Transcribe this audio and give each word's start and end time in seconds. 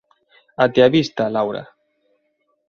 Até 0.65 0.79
a 0.83 0.93
vista, 0.97 1.23
Laura. 1.35 1.63